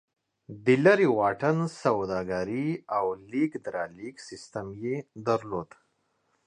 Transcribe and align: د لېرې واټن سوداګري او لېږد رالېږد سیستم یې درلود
د 0.65 0.67
لېرې 0.83 1.07
واټن 1.17 1.57
سوداګري 1.81 2.67
او 2.97 3.05
لېږد 3.31 3.65
رالېږد 3.75 4.25
سیستم 4.29 4.67
یې 4.83 4.95
درلود 5.27 5.69